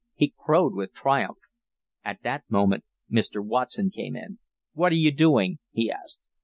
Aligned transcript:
He 0.15 0.33
crowed 0.35 0.73
with 0.73 0.93
triumph. 0.95 1.37
At 2.03 2.23
that 2.23 2.45
moment 2.49 2.85
Mr. 3.07 3.39
Watson 3.45 3.91
came 3.91 4.15
in. 4.15 4.39
"What 4.73 4.91
are 4.91 4.95
you 4.95 5.11
doing?" 5.11 5.59
he 5.69 5.91
asked. 5.91 6.21